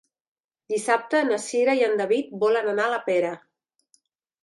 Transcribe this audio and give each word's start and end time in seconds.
Dissabte 0.73 1.21
na 1.27 1.37
Cira 1.45 1.77
i 1.81 1.85
en 1.91 1.95
David 2.01 2.35
volen 2.47 2.73
anar 2.75 2.91
a 2.91 2.95
la 2.97 3.01
Pera. 3.11 3.39